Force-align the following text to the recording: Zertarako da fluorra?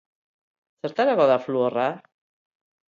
Zertarako 0.87 1.29
da 1.33 1.39
fluorra? 1.45 1.89